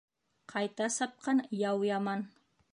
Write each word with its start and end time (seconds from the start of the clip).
Ҡайта 0.53 0.87
сапҡан 0.95 1.45
яу 1.61 1.87
яман 1.93 2.27